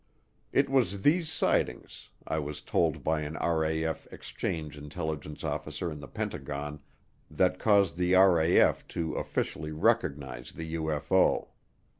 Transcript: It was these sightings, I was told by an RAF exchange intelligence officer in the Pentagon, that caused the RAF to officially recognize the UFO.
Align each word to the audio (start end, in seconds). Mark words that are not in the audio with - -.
It 0.51 0.67
was 0.67 1.03
these 1.03 1.31
sightings, 1.31 2.09
I 2.25 2.39
was 2.39 2.61
told 2.63 3.03
by 3.03 3.21
an 3.21 3.35
RAF 3.35 4.07
exchange 4.11 4.75
intelligence 4.75 5.43
officer 5.43 5.91
in 5.91 5.99
the 5.99 6.07
Pentagon, 6.07 6.79
that 7.29 7.59
caused 7.59 7.97
the 7.97 8.15
RAF 8.15 8.87
to 8.97 9.13
officially 9.13 9.71
recognize 9.71 10.53
the 10.53 10.73
UFO. 10.73 11.49